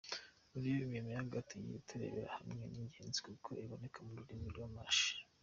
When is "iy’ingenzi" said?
2.69-3.17